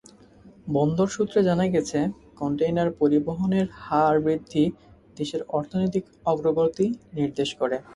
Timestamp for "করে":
7.59-7.77